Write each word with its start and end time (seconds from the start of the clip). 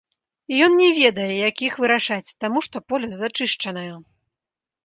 І 0.53 0.61
ён 0.67 0.71
не 0.81 0.87
ведае, 0.99 1.27
як 1.49 1.55
іх 1.67 1.77
вырашаць, 1.85 2.35
таму 2.47 2.65
што 2.69 2.77
поле 2.95 3.07
зачышчанае. 3.21 3.89